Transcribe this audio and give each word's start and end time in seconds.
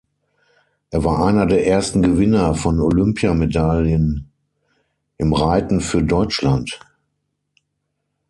Er 0.89 1.03
war 1.03 1.23
einer 1.27 1.45
der 1.45 1.67
ersten 1.67 2.01
Gewinner 2.01 2.55
von 2.55 2.79
Olympiamedaillen 2.79 4.31
im 5.19 5.31
Reiten 5.31 5.79
für 5.79 6.01
Deutschland. 6.01 6.79